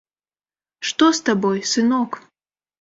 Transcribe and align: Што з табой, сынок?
Што 0.87 1.11
з 1.19 1.29
табой, 1.29 1.63
сынок? 1.75 2.21